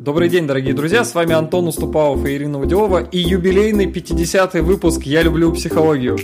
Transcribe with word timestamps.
Добрый 0.00 0.30
день, 0.30 0.46
дорогие 0.46 0.72
друзья, 0.72 1.04
с 1.04 1.14
вами 1.14 1.34
Антон 1.34 1.68
Уступалов 1.68 2.24
и 2.24 2.34
Ирина 2.34 2.58
Удилова 2.58 3.02
и 3.02 3.18
юбилейный 3.18 3.84
50-й 3.84 4.62
выпуск 4.62 5.02
«Я 5.02 5.22
люблю 5.22 5.52
психологию». 5.52 6.16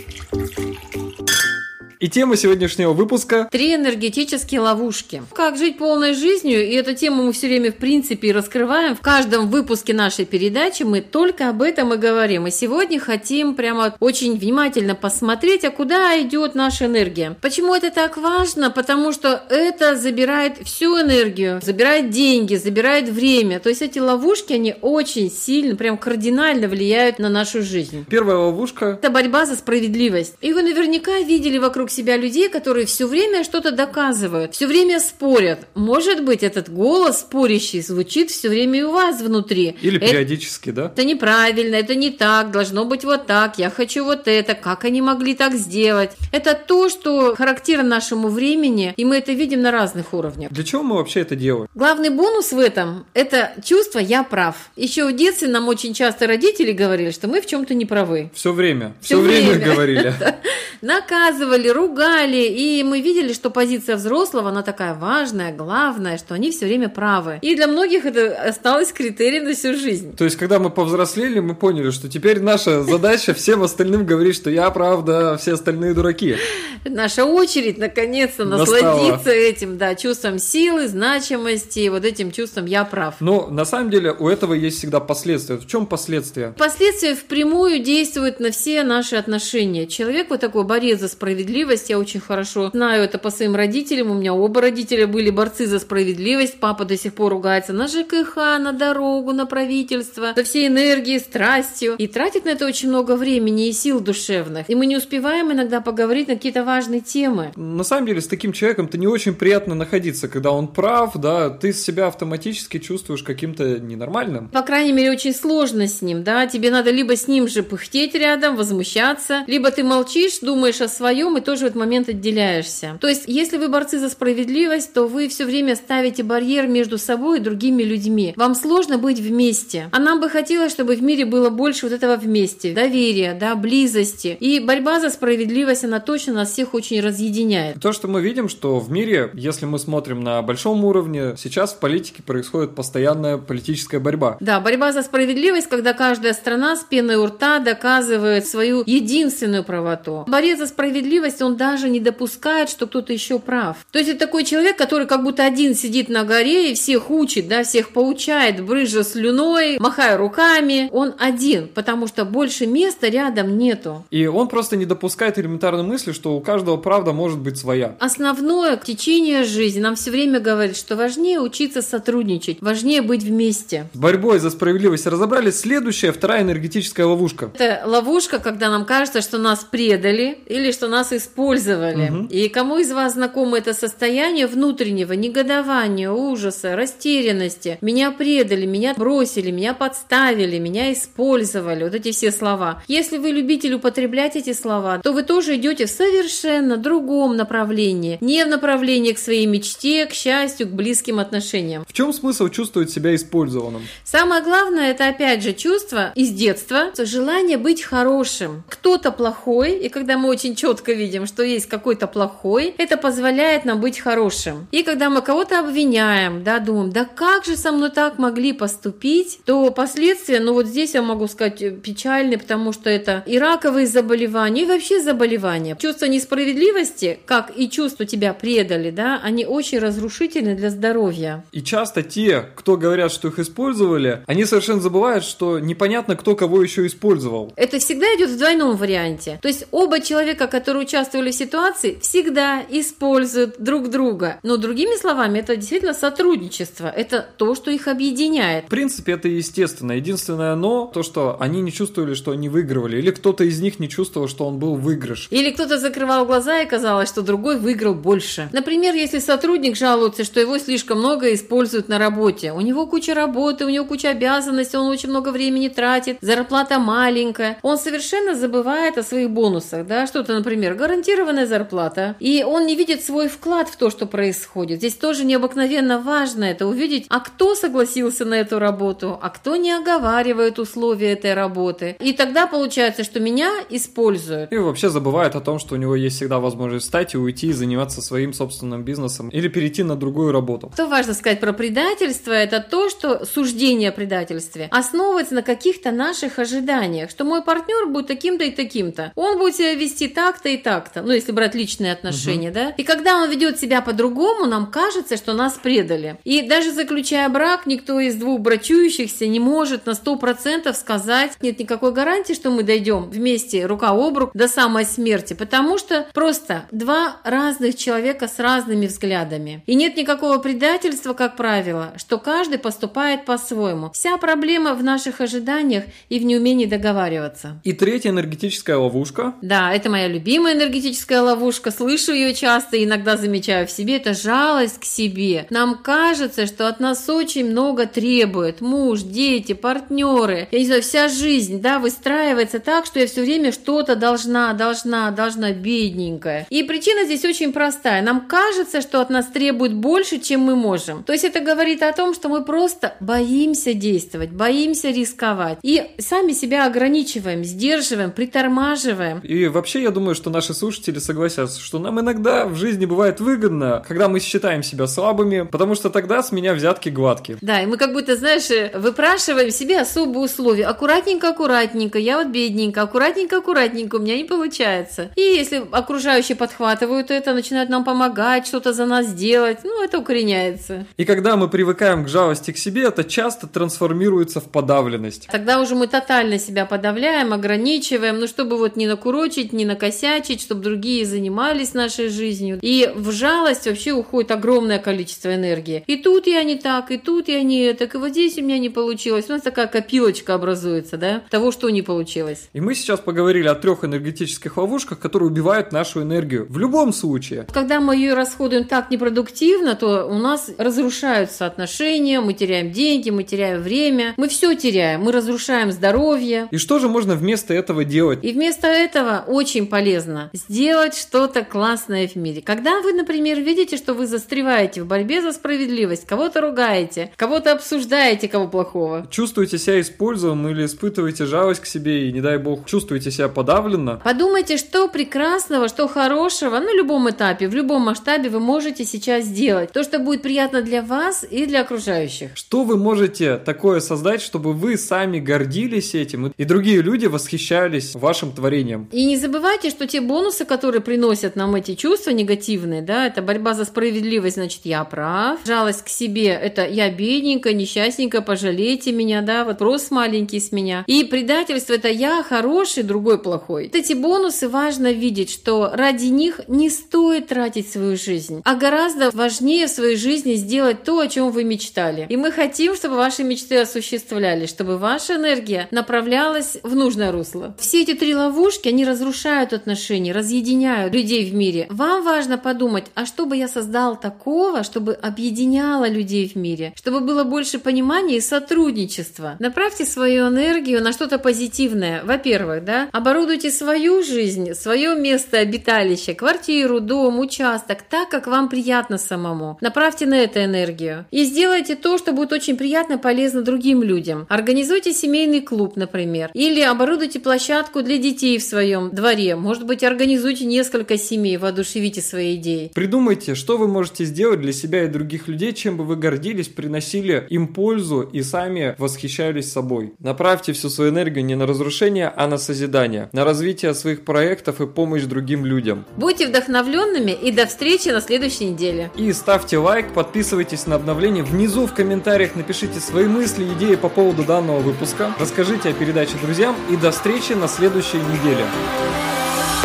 И 2.07 2.09
тема 2.09 2.37
сегодняшнего 2.37 2.93
выпуска 2.93 3.49
Три 3.51 3.75
энергетические 3.75 4.61
ловушки. 4.61 5.25
Как 5.35 5.57
жить 5.57 5.77
полной 5.77 6.15
жизнью, 6.15 6.65
и 6.65 6.75
эту 6.75 6.95
тему 6.95 7.25
мы 7.25 7.33
все 7.33 7.49
время 7.49 7.73
в 7.73 7.79
принципе 7.79 8.31
раскрываем. 8.31 8.95
В 8.95 9.01
каждом 9.01 9.51
выпуске 9.51 9.93
нашей 9.93 10.25
передачи 10.25 10.85
мы 10.85 11.01
только 11.01 11.49
об 11.49 11.63
этом 11.63 11.93
и 11.95 11.97
говорим. 11.97 12.47
И 12.47 12.53
сегодня 12.53 13.01
хотим 13.01 13.57
прямо 13.57 13.97
очень 13.99 14.39
внимательно 14.39 14.95
посмотреть, 14.95 15.65
а 15.65 15.73
куда 15.73 16.17
идет 16.23 16.55
наша 16.55 16.85
энергия. 16.85 17.37
Почему 17.43 17.75
это 17.75 17.91
так 17.91 18.17
важно? 18.17 18.71
Потому 18.71 19.11
что 19.11 19.43
это 19.51 19.97
забирает 19.97 20.59
всю 20.59 21.01
энергию, 21.01 21.59
забирает 21.61 22.11
деньги, 22.11 22.55
забирает 22.55 23.09
время. 23.09 23.59
То 23.59 23.69
есть 23.69 23.83
эти 23.83 23.99
ловушки, 23.99 24.53
они 24.53 24.77
очень 24.81 25.29
сильно, 25.29 25.75
прям 25.75 25.99
кардинально 25.99 26.69
влияют 26.69 27.19
на 27.19 27.31
нашу 27.31 27.63
жизнь. 27.63 28.07
Первая 28.09 28.37
ловушка– 28.37 28.97
это 29.03 29.11
борьба 29.11 29.45
за 29.45 29.57
справедливость. 29.57 30.35
И 30.41 30.53
вы 30.53 30.63
наверняка 30.63 31.19
видели 31.19 31.59
вокруг 31.59 31.91
себя 31.97 32.17
людей, 32.17 32.49
которые 32.49 32.87
все 32.87 33.07
время 33.07 33.43
что-то 33.43 33.73
доказывают, 33.73 34.55
все 34.55 34.67
время 34.67 35.01
спорят. 35.01 35.67
Может 35.75 36.25
быть, 36.25 36.43
этот 36.43 36.69
голос 36.69 37.21
спорящий 37.21 37.81
звучит 37.81 38.31
все 38.31 38.49
время 38.49 38.81
и 38.81 38.83
у 38.83 38.93
вас 38.93 39.21
внутри. 39.21 39.77
Или 39.81 39.97
это, 39.97 40.07
периодически, 40.07 40.71
да? 40.71 40.87
Это 40.87 41.05
неправильно, 41.05 41.77
это 41.77 41.95
не 41.95 42.11
так, 42.11 42.51
должно 42.51 42.85
быть 42.85 43.05
вот 43.05 43.27
так, 43.27 43.59
я 43.59 43.71
хочу 43.71 44.05
вот 44.05 44.29
это, 44.29 44.55
как 44.55 44.85
они 44.85 45.01
могли 45.03 45.35
так 45.35 45.55
сделать. 45.55 46.11
Это 46.33 46.55
то, 46.55 46.89
что 46.89 47.35
характерно 47.35 47.97
нашему 47.97 48.29
времени, 48.29 48.93
и 48.97 49.05
мы 49.05 49.17
это 49.17 49.33
видим 49.33 49.63
на 49.63 49.71
разных 49.71 50.13
уровнях. 50.13 50.53
Для 50.53 50.65
чего 50.65 50.83
мы 50.83 50.97
вообще 50.97 51.21
это 51.21 51.35
делаем? 51.35 51.69
Главный 51.75 52.11
бонус 52.11 52.53
в 52.53 52.59
этом– 52.59 53.07
это 53.15 53.53
чувство 53.65 53.99
«я 53.99 54.23
прав». 54.23 54.57
Еще 54.77 55.07
в 55.07 55.17
детстве 55.17 55.49
нам 55.49 55.69
очень 55.69 55.95
часто 55.95 56.27
родители 56.27 56.73
говорили, 56.73 57.11
что 57.11 57.29
мы 57.29 57.41
в 57.41 57.47
чем-то 57.47 57.75
не 57.75 57.87
правы. 57.87 58.31
Все 58.35 58.53
время. 58.53 58.95
Все, 59.01 59.17
все 59.17 59.25
время, 59.25 59.53
время 59.53 59.75
говорили. 59.75 60.15
Наказывали, 60.83 61.69
ругали, 61.69 62.47
и 62.47 62.83
мы 62.83 63.01
видели, 63.01 63.33
что 63.33 63.51
позиция 63.51 63.97
взрослого, 63.97 64.51
она 64.51 64.63
такая 64.63 64.95
важная, 64.95 65.55
главная, 65.55 66.19
что 66.19 66.35
они 66.35 66.51
все 66.51 66.67
время 66.67 66.89
правы. 66.89 67.39
И 67.43 67.55
для 67.55 67.67
многих 67.67 68.05
это 68.05 68.35
осталось 68.49 68.93
критерием 68.93 69.45
на 69.45 69.55
всю 69.55 69.75
жизнь. 69.75 70.17
То 70.17 70.25
есть, 70.25 70.37
когда 70.37 70.59
мы 70.59 70.71
повзрослели, 70.71 71.41
мы 71.41 71.55
поняли, 71.55 71.91
что 71.91 72.09
теперь 72.09 72.41
наша 72.41 72.83
задача 72.83 73.35
всем 73.35 73.63
остальным 73.63 74.07
говорить, 74.07 74.37
что 74.37 74.51
я 74.51 74.71
правда, 74.71 75.37
все 75.41 75.55
остальные 75.55 75.95
дураки. 75.95 76.37
Наша 76.85 77.25
очередь, 77.25 77.79
наконец-то, 77.79 78.45
насладиться 78.45 79.31
этим, 79.31 79.79
да, 79.79 79.95
чувством 79.95 80.39
силы, 80.39 80.89
значимости, 80.89 81.89
вот 81.89 82.05
этим 82.05 82.31
чувством 82.31 82.67
«я 82.67 82.85
прав». 82.85 83.15
Но 83.21 83.49
на 83.49 83.65
самом 83.65 83.91
деле 83.91 84.13
у 84.13 84.29
этого 84.29 84.55
есть 84.55 84.79
всегда 84.79 85.01
последствия. 85.01 85.57
В 85.57 85.67
чем 85.67 85.87
последствия? 85.87 86.55
Последствия 86.57 87.15
впрямую 87.15 87.81
действуют 87.81 88.41
на 88.41 88.51
все 88.51 88.85
наши 88.85 89.17
отношения. 89.17 89.87
Человек 89.87 90.31
вот 90.31 90.41
такой 90.41 90.65
борец 90.67 91.01
за 91.01 91.09
справедливость. 91.09 91.89
Я 91.89 91.99
очень 91.99 92.21
хорошо 92.21 92.71
знаю 92.73 93.05
это 93.05 93.19
по 93.19 93.31
своим 93.31 93.55
родителям. 93.55 94.11
У 94.11 94.15
меня 94.15 94.35
оба 94.35 94.61
родителя 94.61 95.07
были 95.07 95.31
борцы 95.31 95.67
за 95.67 95.79
справедливость. 95.79 96.61
Папа 96.61 96.85
до 96.85 96.99
сих 96.99 97.15
пор 97.15 97.33
ругается 97.33 97.73
на 97.73 97.89
ЖКХ, 97.89 98.37
на 98.37 98.73
дорогу, 98.73 99.33
на 99.33 99.47
правительство, 99.47 100.33
со 100.35 100.45
всей 100.45 100.69
энергией, 100.69 101.19
страстью. 101.21 101.95
И 101.99 102.07
тратит 102.07 102.45
на 102.45 102.51
это 102.51 102.67
очень 102.67 102.89
много 102.89 103.17
времени 103.17 103.69
и 103.69 103.73
сил 103.73 104.01
душевных. 104.01 104.69
И 104.69 104.75
мы 104.75 104.87
не 104.87 104.97
успеваем 104.97 105.53
иногда 105.53 105.81
поговорить 105.81 106.29
на 106.29 106.35
какие-то 106.35 106.65
важные 106.65 107.01
темы. 107.01 107.53
На 107.57 107.85
самом 107.85 108.07
деле, 108.07 108.21
с 108.21 108.27
таким 108.27 108.53
человеком-то 108.53 108.99
не 108.99 109.07
очень 109.07 109.35
приятно 109.35 109.75
находиться, 109.75 110.29
когда 110.29 110.51
он 110.51 110.69
прав, 110.69 111.17
да, 111.17 111.51
ты 111.51 111.73
себя 111.73 112.09
автоматически 112.09 112.79
чувствуешь 112.79 113.23
каким-то 113.23 113.79
ненормальным. 113.79 114.49
По 114.49 114.63
крайней 114.63 114.93
мере, 114.93 115.13
очень 115.13 115.35
сложно 115.35 115.87
с 115.87 116.03
ним, 116.03 116.25
да, 116.25 116.47
тебе 116.47 116.71
надо 116.71 116.91
либо 116.91 117.17
с 117.17 117.29
ним 117.29 117.49
же 117.49 117.63
пыхтеть 117.63 118.15
рядом, 118.15 118.57
возмущаться, 118.57 119.45
либо 119.47 119.71
ты 119.71 119.85
молчишь, 119.85 120.39
думаешь 120.41 120.56
о 120.65 120.89
своем 120.89 121.37
и 121.37 121.41
тоже 121.41 121.63
в 121.63 121.67
этот 121.67 121.77
момент 121.77 122.09
отделяешься. 122.09 122.99
То 123.01 123.09
есть, 123.09 123.25
если 123.27 123.57
вы 123.57 123.69
борцы 123.69 123.99
за 123.99 124.09
справедливость, 124.09 124.93
то 124.93 125.07
вы 125.07 125.29
все 125.29 125.45
время 125.45 125.77
ставите 125.77 126.23
барьер 126.23 126.67
между 126.67 126.99
собой 126.99 127.39
и 127.39 127.43
другими 127.43 127.83
людьми. 127.83 128.35
Вам 128.37 128.55
сложно 128.55 128.99
быть 128.99 129.19
вместе. 129.19 129.89
А 129.93 129.99
нам 129.99 130.21
бы 130.21 130.29
хотелось, 130.29 130.73
чтобы 130.73 130.97
в 130.97 131.03
мире 131.03 131.25
было 131.25 131.51
больше 131.51 131.87
вот 131.87 131.93
этого 131.93 132.17
вместе. 132.17 132.73
Доверия, 132.73 133.37
да, 133.39 133.55
близости. 133.55 134.37
И 134.41 134.61
борьба 134.61 135.01
за 135.01 135.11
справедливость, 135.11 135.85
она 135.85 136.01
точно 136.01 136.33
нас 136.35 136.51
всех 136.51 136.75
очень 136.75 137.01
разъединяет. 137.01 137.81
То, 137.81 137.93
что 137.93 138.09
мы 138.09 138.21
видим, 138.21 138.49
что 138.49 138.79
в 138.79 138.91
мире, 138.91 139.31
если 139.35 139.67
мы 139.67 139.79
смотрим 139.79 140.23
на 140.23 140.43
большом 140.43 140.85
уровне, 140.85 141.35
сейчас 141.37 141.73
в 141.73 141.79
политике 141.79 142.23
происходит 142.23 142.75
постоянная 142.75 143.39
политическая 143.39 143.99
борьба. 143.99 144.37
Да, 144.41 144.61
борьба 144.61 144.93
за 144.93 145.03
справедливость, 145.03 145.69
когда 145.69 145.93
каждая 145.93 146.33
страна 146.33 146.77
с 146.77 146.85
пеной 146.85 147.17
у 147.17 147.27
рта 147.27 147.59
доказывает 147.59 148.47
свою 148.47 148.83
единственную 148.87 149.65
правоту. 149.65 150.25
Борец 150.47 150.59
за 150.61 150.69
справедливость 150.69 151.43
он 151.43 151.57
даже 151.57 151.89
не 151.89 151.99
допускает, 151.99 152.69
что 152.69 152.87
кто-то 152.87 153.13
еще 153.13 153.41
прав. 153.41 153.79
То 153.91 153.99
есть 153.99 154.11
это 154.11 154.21
такой 154.21 154.45
человек, 154.45 154.79
который 154.79 155.09
как 155.09 155.25
будто 155.25 155.45
один 155.45 155.75
сидит 155.75 156.09
на 156.09 156.23
горе 156.23 156.71
и 156.71 156.75
всех 156.77 157.11
учит, 157.11 157.49
да, 157.49 157.65
всех 157.65 157.89
поучает, 157.89 158.65
брыжа 158.65 159.03
слюной, 159.03 159.77
махая 159.81 160.17
руками. 160.17 160.89
Он 160.93 161.15
один, 161.19 161.67
потому 161.67 162.07
что 162.07 162.25
больше 162.25 162.69
места 162.69 163.09
рядом 163.09 163.59
нету. 163.59 164.05
И 164.13 164.25
он 164.27 164.47
просто 164.47 164.77
не 164.77 164.87
допускает 164.87 165.37
элементарной 165.37 165.83
мысли, 165.83 166.13
что 166.13 166.37
у 166.37 166.41
каждого 166.41 166.77
правда 166.77 167.13
может 167.13 167.41
быть 167.41 167.59
своя. 167.59 167.97
Основное 167.99 168.77
течение 168.77 169.43
жизни 169.43 169.81
нам 169.81 169.97
все 169.97 170.13
время 170.13 170.39
говорит, 170.39 170.77
что 170.77 170.95
важнее 170.95 171.41
учиться 171.41 171.83
сотрудничать, 171.83 172.59
важнее 172.61 173.03
быть 173.03 173.25
вместе. 173.25 173.89
С 173.95 173.99
борьбой 173.99 174.39
за 174.39 174.51
справедливость 174.51 175.09
разобрались. 175.09 175.59
Следующая, 175.59 176.13
вторая 176.13 176.43
энергетическая 176.43 177.05
ловушка. 177.05 177.51
Это 177.53 177.83
ловушка, 177.85 178.39
когда 178.39 178.71
нам 178.71 178.85
кажется, 178.85 179.23
что 179.23 179.39
нас 179.39 179.67
предали 179.69 180.36
или 180.47 180.73
что 180.73 180.89
нас 180.89 181.13
использовали 181.13 181.37
использовали. 181.37 182.11
Угу. 182.11 182.29
И 182.31 182.49
кому 182.49 182.79
из 182.79 182.93
вас 182.93 183.15
знакомо 183.15 183.59
это 183.59 183.75
состояние 183.75 184.47
внутреннего 184.47 185.13
негодования, 185.13 186.11
ужаса, 186.11 186.77
растерянности? 186.77 187.79
Меня 187.81 188.11
предали, 188.11 188.67
меня 188.67 188.95
бросили, 188.95 189.51
меня 189.51 189.75
подставили, 189.75 190.59
меня 190.59 190.93
использовали. 190.93 191.85
Вот 191.85 191.95
эти 191.95 192.13
все 192.13 192.31
слова. 192.33 192.83
Если 192.89 193.19
вы 193.19 193.31
любитель 193.31 193.75
употреблять 193.75 194.37
эти 194.37 194.53
слова, 194.53 195.01
то 195.03 195.13
вы 195.13 195.23
тоже 195.23 195.57
идете 195.57 195.87
в 195.87 195.91
совершенно 195.91 196.77
другом 196.77 197.37
направлении. 197.37 198.19
Не 198.21 198.45
в 198.45 198.49
направлении 198.49 199.13
к 199.13 199.19
своей 199.19 199.47
мечте, 199.47 200.07
к 200.07 200.13
счастью, 200.13 200.69
к 200.69 200.71
близким 200.71 201.19
отношениям. 201.19 201.85
В 201.89 201.93
чем 201.93 202.13
смысл 202.13 202.49
чувствовать 202.49 202.91
себя 202.91 203.15
использованным? 203.15 203.83
Самое 204.05 204.43
главное, 204.43 204.91
это 204.91 205.09
опять 205.09 205.43
же 205.43 205.53
чувство 205.53 206.13
из 206.15 206.31
детства, 206.31 206.91
желание 206.99 207.59
быть 207.59 207.83
хорошим. 207.83 208.65
Кто-то 208.69 209.11
плохой, 209.11 209.79
и 209.79 209.89
когда 209.89 210.17
мы 210.17 210.26
очень 210.27 210.55
четко 210.55 210.93
видим, 210.93 211.27
что 211.27 211.43
есть 211.43 211.67
какой-то 211.67 212.07
плохой, 212.07 212.75
это 212.79 212.97
позволяет 212.97 213.65
нам 213.65 213.81
быть 213.81 213.99
хорошим. 213.99 214.67
И 214.73 214.83
когда 214.83 215.11
мы 215.11 215.23
кого-то 215.23 215.61
обвиняем, 215.61 216.43
да, 216.45 216.59
думаем, 216.59 216.91
да 216.91 217.05
как 217.05 217.45
же 217.45 217.57
со 217.57 217.73
мной 217.73 217.91
так 217.91 218.19
могли 218.19 218.53
поступить, 218.53 219.41
то 219.45 219.71
последствия, 219.71 220.41
ну 220.41 220.53
вот 220.53 220.67
здесь 220.67 220.95
я 220.95 221.03
могу 221.03 221.27
сказать, 221.29 221.63
э, 221.63 221.71
печальные, 221.71 222.39
потому 222.39 222.73
что 222.73 222.91
это 222.91 223.23
и 223.27 223.39
раковые 223.39 223.87
заболевания, 223.87 224.63
и 224.63 224.67
вообще 224.67 225.01
заболевания. 225.01 225.77
Чувство 225.81 226.07
несправедливости, 226.07 227.19
как 227.27 227.53
и 227.57 227.69
чувство 227.69 228.07
тебя 228.07 228.33
предали, 228.35 228.91
да, 228.91 229.21
они 229.23 229.47
очень 229.47 229.79
разрушительны 229.79 230.55
для 230.55 230.71
здоровья. 230.71 231.45
И 231.53 231.63
часто 231.63 232.03
те, 232.03 232.45
кто 232.55 232.77
говорят, 232.77 233.13
что 233.13 233.29
их 233.29 233.39
использовали, 233.39 234.23
они 234.27 234.45
совершенно 234.45 234.81
забывают, 234.81 235.25
что 235.25 235.59
непонятно, 235.59 236.17
кто 236.17 236.35
кого 236.35 236.63
еще 236.63 236.87
использовал. 236.87 237.53
Это 237.57 237.79
всегда 237.79 238.07
идет 238.17 238.31
в 238.31 238.39
двойном 238.39 238.77
варианте. 238.77 239.39
То 239.43 239.49
есть 239.49 239.67
оба 239.71 240.01
человека, 240.01 240.16
которые 240.47 240.85
участвуют 240.85 241.07
участвовали 241.07 241.31
в 241.31 241.35
ситуации, 241.35 241.99
всегда 242.01 242.63
используют 242.69 243.57
друг 243.59 243.91
друга. 243.91 244.39
Но 244.43 244.57
другими 244.57 244.99
словами, 244.99 245.39
это 245.41 245.57
действительно 245.57 245.95
сотрудничество. 245.95 246.87
Это 246.87 247.27
то, 247.37 247.55
что 247.55 247.71
их 247.71 247.89
объединяет. 247.89 248.65
В 248.65 248.69
принципе, 248.69 249.13
это 249.13 249.29
естественно. 249.29 249.93
Единственное 249.93 250.55
но, 250.55 250.91
то, 250.93 251.03
что 251.03 251.37
они 251.41 251.61
не 251.61 251.73
чувствовали, 251.73 252.15
что 252.15 252.31
они 252.33 252.49
выигрывали. 252.49 252.99
Или 252.99 253.11
кто-то 253.11 253.45
из 253.45 253.61
них 253.61 253.79
не 253.79 253.89
чувствовал, 253.89 254.29
что 254.29 254.47
он 254.47 254.59
был 254.59 254.75
выигрыш. 254.75 255.29
Или 255.31 255.51
кто-то 255.51 255.79
закрывал 255.79 256.27
глаза 256.27 256.63
и 256.63 256.67
казалось, 256.67 257.09
что 257.09 257.23
другой 257.23 257.59
выиграл 257.59 257.95
больше. 257.95 258.49
Например, 258.53 258.95
если 258.95 259.19
сотрудник 259.19 259.77
жалуется, 259.77 260.25
что 260.25 260.41
его 260.41 260.59
слишком 260.59 260.99
много 260.99 261.35
используют 261.35 261.89
на 261.89 261.99
работе. 261.99 262.53
У 262.53 262.61
него 262.61 262.87
куча 262.87 263.15
работы, 263.15 263.65
у 263.67 263.69
него 263.69 263.85
куча 263.85 264.11
обязанностей, 264.11 264.79
он 264.79 264.87
очень 264.87 265.11
много 265.11 265.31
времени 265.31 265.69
тратит, 265.69 266.19
зарплата 266.21 266.79
маленькая. 266.79 267.59
Он 267.63 267.79
совершенно 267.79 268.35
забывает 268.35 268.99
о 268.99 269.03
своих 269.03 269.31
бонусах, 269.31 269.87
да, 269.87 270.06
да, 270.07 270.09
что-то, 270.09 270.35
например, 270.35 270.75
гарантированная 270.75 271.47
зарплата, 271.47 272.17
и 272.21 272.45
он 272.45 272.67
не 272.67 272.77
видит 272.77 273.03
свой 273.03 273.29
вклад 273.29 273.69
в 273.69 273.77
то, 273.77 273.91
что 273.91 274.07
происходит. 274.07 274.79
Здесь 274.79 274.95
тоже 274.95 275.25
необыкновенно 275.25 276.01
важно 276.01 276.45
это 276.45 276.67
увидеть, 276.67 277.07
а 277.09 277.21
кто 277.21 277.55
согласился 277.55 278.25
на 278.25 278.35
эту 278.35 278.59
работу, 278.59 279.19
а 279.21 279.31
кто 279.31 279.57
не 279.57 279.73
оговаривает 279.73 280.59
условия 280.59 281.13
этой 281.13 281.35
работы. 281.35 281.97
И 282.01 282.13
тогда 282.13 282.47
получается, 282.47 283.05
что 283.05 283.21
меня 283.21 283.51
используют. 283.71 284.53
И 284.53 284.57
вообще 284.57 284.89
забывает 284.89 285.35
о 285.35 285.41
том, 285.41 285.59
что 285.59 285.75
у 285.75 285.79
него 285.79 285.97
есть 285.97 286.17
всегда 286.17 286.39
возможность 286.39 286.85
встать 286.85 287.15
и 287.15 287.19
уйти 287.19 287.49
и 287.49 287.53
заниматься 287.53 288.01
своим 288.01 288.33
собственным 288.33 288.85
бизнесом 288.85 289.29
или 289.29 289.49
перейти 289.49 289.83
на 289.83 289.97
другую 289.97 290.33
работу. 290.33 290.71
Что 290.75 290.87
важно 290.87 291.15
сказать 291.15 291.41
про 291.41 291.53
предательство, 291.53 292.33
это 292.33 292.61
то, 292.61 292.89
что 292.89 293.25
суждение 293.25 293.91
о 293.91 293.93
предательстве 293.93 294.69
основывается 294.71 295.35
на 295.35 295.43
каких-то 295.43 295.91
наших 295.91 296.39
ожиданиях, 296.39 297.11
что 297.11 297.25
мой 297.25 297.43
партнер 297.43 297.89
будет 297.89 298.07
таким-то 298.07 298.45
и 298.45 298.51
таким-то. 298.51 299.13
Он 299.15 299.39
будет 299.39 299.57
себя 299.57 299.75
вести 299.75 299.96
так-то 300.05 300.49
и 300.49 300.57
так-то, 300.57 301.03
ну, 301.03 301.13
если 301.13 301.33
брать 301.33 301.55
личные 301.55 301.93
отношения, 301.93 302.49
угу. 302.49 302.55
да. 302.55 302.71
И 302.77 302.85
когда 302.85 303.17
он 303.23 303.31
ведет 303.31 303.59
себя 303.59 303.81
по-другому, 303.81 304.47
нам 304.47 304.67
кажется, 304.67 305.17
что 305.17 305.33
нас 305.33 305.55
предали. 305.55 306.19
И 306.25 306.43
даже 306.43 306.73
заключая 306.73 307.29
брак, 307.29 307.67
никто 307.67 307.99
из 308.01 308.15
двух 308.17 308.41
брачующихся 308.41 309.27
не 309.27 309.41
может 309.41 309.87
на 309.87 309.93
100% 309.93 310.73
сказать, 310.75 311.33
нет 311.41 311.59
никакой 311.59 311.93
гарантии, 311.93 312.35
что 312.35 312.51
мы 312.51 312.63
дойдем 312.63 313.11
вместе 313.11 313.67
рука 313.67 313.91
об 313.91 314.19
руку 314.19 314.33
до 314.35 314.49
самой 314.49 314.85
смерти, 314.85 315.35
потому 315.35 315.79
что 315.79 316.07
просто 316.13 316.67
два 316.71 317.17
разных 317.25 317.77
человека 317.77 318.29
с 318.29 318.39
разными 318.39 318.87
взглядами. 318.87 319.63
И 319.67 319.75
нет 319.75 319.97
никакого 319.97 320.39
предательства, 320.39 321.15
как 321.15 321.37
правило, 321.37 321.93
что 321.97 322.19
каждый 322.19 322.59
поступает 322.59 323.25
по-своему. 323.25 323.91
Вся 323.93 324.17
проблема 324.19 324.75
в 324.75 324.83
наших 324.83 325.21
ожиданиях 325.21 325.85
и 326.09 326.19
в 326.19 326.25
неумении 326.25 326.67
договариваться. 326.67 327.61
И 327.65 327.73
третья 327.73 328.11
энергетическая 328.11 328.77
ловушка. 328.77 329.35
Да, 329.43 329.73
это 329.77 329.91
моя 329.91 330.09
любимая 330.09 330.55
энергетическая 330.55 331.23
ловушка. 331.23 331.71
Слышу 331.71 332.13
ее 332.13 332.35
часто 332.35 332.83
иногда 332.83 333.17
замечаю 333.17 333.67
в 333.67 333.71
себе. 333.71 333.97
Это 333.97 334.15
жалость 334.15 334.81
к 334.81 334.85
себе. 334.85 335.47
Нам 335.51 335.79
кажется, 335.83 336.47
что 336.47 336.69
от 336.69 336.81
нас 336.81 337.09
очень 337.09 337.51
много 337.51 337.87
требует. 337.87 338.61
Муж, 338.61 339.03
дети, 339.03 339.53
партнеры. 339.53 340.49
Я 340.51 340.59
не 340.59 340.67
знаю, 340.67 340.83
вся 340.83 341.09
жизнь, 341.09 341.61
да, 341.61 341.79
выстраивается 341.79 342.59
так, 342.59 342.87
что 342.87 343.01
я 343.01 343.07
все 343.07 343.23
время 343.23 343.53
что-то 343.53 343.97
должна, 343.97 344.53
должна, 344.55 345.11
должна, 345.11 345.53
бедненькая. 345.53 346.47
И 346.51 346.63
причина 346.63 347.05
здесь 347.05 347.25
очень 347.25 347.53
простая. 347.53 348.03
Нам 348.03 348.27
кажется, 348.27 348.81
что 348.81 349.01
от 349.01 349.11
нас 349.11 349.27
требует 349.27 349.75
больше, 349.75 350.19
чем 350.19 350.41
мы 350.41 350.57
можем. 350.57 351.05
То 351.05 351.13
есть 351.13 351.25
это 351.25 351.41
говорит 351.41 351.83
о 351.83 351.93
том, 351.93 352.15
что 352.15 352.29
мы 352.29 352.45
просто 352.45 352.95
боимся 353.01 353.75
действовать, 353.75 354.31
боимся 354.31 354.91
рисковать. 354.91 355.59
И 355.63 355.91
сами 355.99 356.33
себя 356.33 356.67
ограничиваем, 356.67 357.45
сдерживаем, 357.45 358.11
притормаживаем. 358.11 359.21
И 359.21 359.47
вообще 359.47 359.66
я 359.75 359.91
думаю, 359.91 360.15
что 360.15 360.31
наши 360.31 360.55
слушатели 360.55 360.99
согласятся, 360.99 361.61
что 361.61 361.79
нам 361.79 362.01
иногда 362.01 362.47
в 362.47 362.57
жизни 362.57 362.87
бывает 362.87 363.21
выгодно, 363.21 363.85
когда 363.87 364.09
мы 364.09 364.21
считаем 364.21 364.63
себя 364.63 364.87
слабыми, 364.87 365.43
потому 365.43 365.75
что 365.75 365.91
тогда 365.91 366.23
с 366.23 366.33
меня 366.33 366.55
взятки 366.55 366.89
гладкие. 366.89 367.39
Да, 367.41 367.61
и 367.61 367.67
мы 367.67 367.77
как 367.77 367.93
будто, 367.93 368.17
знаешь, 368.17 368.49
выпрашиваем 368.75 369.51
себе 369.51 369.81
особые 369.81 370.25
условия. 370.25 370.67
Аккуратненько, 370.67 371.29
аккуратненько, 371.29 371.99
я 371.99 372.19
вот 372.19 372.29
бедненько, 372.29 372.83
аккуратненько, 372.83 373.39
аккуратненько, 373.39 373.97
у 373.97 373.99
меня 373.99 374.17
не 374.17 374.25
получается. 374.25 375.11
И 375.17 375.21
если 375.21 375.63
окружающие 375.71 376.37
подхватывают 376.37 377.11
это, 377.11 377.35
начинают 377.35 377.71
нам 377.71 377.85
помогать, 377.85 378.47
что-то 378.47 378.73
за 378.73 378.87
нас 378.87 379.13
делать, 379.13 379.59
ну, 379.65 379.83
это 379.83 379.99
укореняется. 379.99 380.87
И 380.97 381.05
когда 381.05 381.37
мы 381.37 381.49
привыкаем 381.49 382.05
к 382.05 382.09
жалости 382.09 382.53
к 382.53 382.59
себе, 382.59 382.85
это 382.85 383.05
часто 383.05 383.47
трансформируется 383.47 384.41
в 384.41 384.45
подавленность. 384.45 385.29
Тогда 385.31 385.61
уже 385.61 385.75
мы 385.75 385.87
тотально 385.87 386.39
себя 386.39 386.67
подавляем, 386.67 387.33
ограничиваем, 387.33 388.21
ну, 388.21 388.27
чтобы 388.27 388.57
вот 388.59 388.77
не 388.77 388.87
накурочить, 388.87 389.53
не 389.57 389.65
накосячить, 389.65 390.41
чтобы 390.41 390.63
другие 390.63 391.05
занимались 391.05 391.75
нашей 391.75 392.09
жизнью. 392.09 392.59
И 392.63 392.91
в 392.95 393.11
жалость 393.11 393.67
вообще 393.67 393.93
уходит 393.93 394.31
огромное 394.31 394.79
количество 394.79 395.35
энергии. 395.35 395.83
И 395.87 395.97
тут 395.97 396.27
я 396.27 396.43
не 396.45 396.57
так, 396.57 396.91
и 396.91 396.99
тут 396.99 397.29
я 397.29 397.43
не 397.43 397.73
так, 397.73 397.95
и 397.95 397.99
вот 397.99 398.11
здесь 398.11 398.39
у 398.39 398.43
меня 398.43 398.59
не 398.59 398.69
получилось. 398.69 399.27
У 399.29 399.33
нас 399.33 399.43
такая 399.43 399.67
копилочка 399.67 400.35
образуется, 400.35 400.97
да, 400.97 401.23
того, 401.31 401.53
что 401.53 401.71
не 401.71 401.83
получилось. 401.83 402.49
И 402.53 402.61
мы 402.61 402.75
сейчас 402.75 403.01
поговорили 403.01 403.49
о 403.49 403.55
трех 403.55 403.85
энергетических 403.85 404.57
ловушках, 404.57 404.99
которые 404.99 405.29
убивают 405.29 405.73
нашу 405.73 406.03
энергию. 406.03 406.47
В 406.49 406.59
любом 406.59 406.93
случае. 406.93 407.47
Когда 407.53 407.81
мы 407.81 407.97
ее 407.97 408.15
расходуем 408.15 408.65
так 408.65 408.91
непродуктивно, 408.91 409.75
то 409.75 410.07
у 410.07 410.19
нас 410.19 410.51
разрушаются 410.59 411.47
отношения, 411.47 412.21
мы 412.21 412.35
теряем 412.35 412.73
деньги, 412.73 413.11
мы 413.11 413.25
теряем 413.25 413.63
время, 413.63 414.15
мы 414.17 414.29
все 414.29 414.55
теряем, 414.55 415.03
мы 415.03 415.13
разрушаем 415.13 415.73
здоровье. 415.73 416.49
И 416.51 416.59
что 416.59 416.79
же 416.79 416.89
можно 416.89 417.15
вместо 417.15 417.55
этого 417.55 417.85
делать? 417.85 418.21
И 418.23 418.33
вместо 418.33 418.67
этого 418.67 419.25
очень 419.27 419.46
полезно 419.67 420.31
сделать 420.33 420.97
что-то 420.97 421.43
классное 421.43 422.09
в 422.09 422.17
мире. 422.17 422.43
Когда 422.43 422.81
вы, 422.81 422.93
например, 422.93 423.41
видите, 423.41 423.77
что 423.77 423.95
вы 423.95 424.07
застреваете 424.07 424.83
в 424.83 424.87
борьбе 424.87 425.23
за 425.23 425.33
справедливость, 425.33 426.07
кого-то 426.07 426.41
ругаете, 426.41 427.13
кого-то 427.17 427.53
обсуждаете, 427.53 428.29
кого 428.29 428.49
плохого. 428.49 429.07
Чувствуете 429.11 429.59
себя 429.59 429.81
использованным 429.81 430.51
или 430.51 430.67
испытываете 430.67 431.27
жалость 431.27 431.61
к 431.61 431.67
себе 431.67 432.09
и, 432.09 432.13
не 432.13 432.21
дай 432.21 432.39
бог, 432.39 432.67
чувствуете 432.67 433.11
себя 433.11 433.29
подавленно? 433.29 434.01
Подумайте, 434.05 434.57
что 434.57 434.89
прекрасного, 434.89 435.69
что 435.69 435.89
хорошего 435.89 436.59
на 436.59 436.75
любом 436.75 437.09
этапе, 437.09 437.49
в 437.49 437.55
любом 437.55 437.83
масштабе 437.83 438.29
вы 438.29 438.41
можете 438.41 438.85
сейчас 438.85 439.25
сделать. 439.25 439.73
То, 439.73 439.83
что 439.83 439.99
будет 439.99 440.23
приятно 440.23 440.63
для 440.63 440.83
вас 440.83 441.25
и 441.29 441.47
для 441.47 441.63
окружающих. 441.63 442.31
Что 442.35 442.65
вы 442.65 442.77
можете 442.77 443.37
такое 443.37 443.81
создать, 443.81 444.21
чтобы 444.21 444.53
вы 444.53 444.77
сами 444.77 445.19
гордились 445.19 445.95
этим 445.95 446.33
и 446.37 446.45
другие 446.45 446.83
люди 446.83 447.07
восхищались 447.07 447.95
вашим 447.95 448.33
творением? 448.33 448.89
И 448.93 449.05
не 449.05 449.17
забывайте, 449.17 449.36
что 449.77 449.87
те 449.87 450.01
бонусы, 450.01 450.45
которые 450.45 450.81
приносят 450.81 451.37
нам 451.37 451.55
эти 451.55 451.75
чувства 451.75 452.11
негативные, 452.11 452.83
да, 452.83 453.07
это 453.07 453.23
борьба 453.23 453.55
за 453.55 453.65
справедливость, 453.65 454.37
значит, 454.37 454.61
я 454.65 454.85
прав. 454.85 455.41
Жалость 455.45 455.85
к 455.85 455.89
себе, 455.89 456.29
это 456.29 456.67
я 456.67 456.91
бедненькая, 456.91 457.53
несчастненькая, 457.53 458.23
пожалейте 458.23 458.93
меня, 458.93 459.23
да, 459.23 459.45
вопрос 459.45 459.91
маленький 459.91 460.41
с 460.41 460.53
меня. 460.53 460.85
И 460.87 461.05
предательство, 461.05 461.75
это 461.75 461.89
я 461.89 462.23
хороший, 462.23 462.83
другой 462.83 463.19
плохой. 463.19 463.65
Вот 463.65 463.77
эти 463.77 463.93
бонусы 463.93 464.49
важно 464.49 464.93
видеть, 464.93 465.31
что 465.31 465.71
ради 465.73 466.07
них 466.07 466.41
не 466.49 466.71
стоит 466.71 467.29
тратить 467.29 467.71
свою 467.71 467.97
жизнь, 467.97 468.41
а 468.45 468.55
гораздо 468.55 469.11
важнее 469.11 469.67
в 469.67 469.71
своей 469.71 469.97
жизни 469.97 470.35
сделать 470.35 470.83
то, 470.85 470.99
о 470.99 471.09
чем 471.09 471.31
вы 471.31 471.45
мечтали. 471.45 472.07
И 472.09 472.17
мы 472.17 472.33
хотим, 472.33 472.75
чтобы 472.75 472.97
ваши 472.97 473.25
мечты 473.25 473.59
осуществлялись, 473.59 474.49
чтобы 474.49 474.79
ваша 474.79 475.17
энергия 475.17 475.69
направлялась 475.71 476.59
в 476.63 476.75
нужное 476.75 477.13
русло. 477.13 477.55
Все 477.59 477.83
эти 477.83 477.95
три 477.95 478.15
ловушки, 478.15 478.69
они 478.69 478.85
разрушают 478.85 479.26
отношения, 479.27 480.13
разъединяют 480.13 480.95
людей 480.95 481.29
в 481.31 481.35
мире. 481.35 481.67
Вам 481.69 482.05
важно 482.05 482.39
подумать, 482.39 482.85
а 482.95 483.07
что 483.07 483.27
бы 483.27 483.37
я 483.37 483.49
создал 483.49 483.99
такого, 483.99 484.63
чтобы 484.63 484.93
объединяло 484.95 485.89
людей 485.89 486.29
в 486.29 486.37
мире, 486.37 486.73
чтобы 486.77 487.01
было 487.01 487.25
больше 487.25 487.59
понимания 487.59 488.19
и 488.19 488.21
сотрудничества. 488.21 489.37
Направьте 489.39 489.85
свою 489.85 490.29
энергию 490.29 490.83
на 490.83 490.93
что-то 490.93 491.19
позитивное. 491.19 492.03
Во-первых, 492.05 492.65
да, 492.65 492.89
оборудуйте 492.93 493.51
свою 493.51 494.03
жизнь, 494.03 494.55
свое 494.55 494.95
место 494.95 495.39
обиталища, 495.39 496.15
квартиру, 496.15 496.81
дом, 496.81 497.19
участок 497.19 497.83
так, 497.83 498.09
как 498.09 498.27
вам 498.27 498.49
приятно 498.49 498.99
самому. 498.99 499.59
Направьте 499.61 500.07
на 500.07 500.15
это 500.15 500.45
энергию. 500.45 501.07
И 501.11 501.25
сделайте 501.25 501.75
то, 501.75 501.99
что 501.99 502.13
будет 502.13 502.33
очень 502.33 502.57
приятно 502.57 502.95
и 502.95 502.99
полезно 502.99 503.43
другим 503.43 503.83
людям. 503.83 504.27
Организуйте 504.29 504.93
семейный 504.93 505.41
клуб, 505.41 505.77
например. 505.77 506.31
Или 506.35 506.61
оборудуйте 506.61 507.21
площадку 507.21 507.83
для 507.83 507.99
детей 507.99 508.39
в 508.39 508.43
своем 508.43 508.91
дворе. 509.17 509.37
Может 509.37 509.67
быть, 509.67 509.83
организуйте 509.83 510.45
несколько 510.45 510.99
семей, 510.99 511.37
воодушевите 511.37 512.01
свои 512.01 512.37
идеи. 512.37 512.71
Придумайте, 512.75 513.35
что 513.35 513.57
вы 513.57 513.67
можете 513.67 514.05
сделать 514.05 514.41
для 514.41 514.53
себя 514.53 514.85
и 514.85 514.89
других 514.89 515.29
людей, 515.29 515.53
чем 515.53 515.77
бы 515.77 515.85
вы 515.85 515.97
гордились, 515.97 516.49
приносили 516.49 517.27
им 517.31 517.49
пользу 517.49 518.03
и 518.03 518.23
сами 518.23 518.75
восхищались 518.79 519.51
собой. 519.51 519.95
Направьте 519.99 520.53
всю 520.53 520.69
свою 520.69 520.91
энергию 520.91 521.25
не 521.25 521.35
на 521.35 521.47
разрушение, 521.47 522.13
а 522.15 522.27
на 522.29 522.39
созидание, 522.39 523.09
на 523.13 523.25
развитие 523.25 523.75
своих 523.75 524.05
проектов 524.05 524.61
и 524.61 524.67
помощь 524.67 525.03
другим 525.03 525.45
людям. 525.47 525.85
Будьте 525.97 526.27
вдохновленными 526.27 527.13
и 527.13 527.33
до 527.33 527.47
встречи 527.47 527.89
на 527.89 528.01
следующей 528.01 528.47
неделе. 528.47 528.91
И 528.97 529.13
ставьте 529.13 529.59
лайк, 529.59 529.93
подписывайтесь 529.95 530.67
на 530.67 530.77
обновления. 530.77 531.23
Внизу 531.23 531.67
в 531.67 531.75
комментариях 531.75 532.37
напишите 532.37 532.81
свои 532.81 533.07
мысли, 533.07 533.45
идеи 533.57 533.77
по 533.77 533.89
поводу 533.89 534.25
данного 534.25 534.61
выпуска. 534.61 535.15
Расскажите 535.19 535.71
о 535.71 535.73
передаче 535.73 536.17
друзьям 536.23 536.57
и 536.71 536.77
до 536.77 536.91
встречи 536.91 537.33
на 537.33 537.49
следующей 537.49 537.99
неделе. 537.99 538.45